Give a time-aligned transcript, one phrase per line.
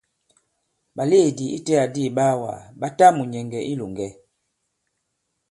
[0.95, 4.07] Ɓàlèedì itẽ adi ìɓaawàgà ɓa ta mùnyɛ̀ŋgɛ̀ i ilòŋgɛ.